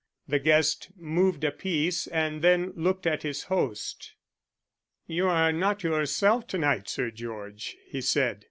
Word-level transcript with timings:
The 0.27 0.39
guest 0.39 0.89
moved 0.97 1.43
a 1.43 1.51
piece 1.51 2.07
and 2.07 2.41
then 2.41 2.73
looked 2.75 3.05
at 3.05 3.21
his 3.21 3.43
host. 3.43 4.15
"You 5.05 5.27
are 5.27 5.51
not 5.51 5.83
yourself 5.83 6.47
to 6.47 6.57
night, 6.57 6.89
Sir 6.89 7.11
George," 7.11 7.77
he 7.87 8.01
said. 8.01 8.39